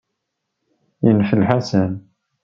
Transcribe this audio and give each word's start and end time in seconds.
Yenfel 1.03 1.41
Ḥasan. 1.49 1.93